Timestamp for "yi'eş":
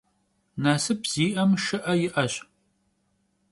2.01-2.33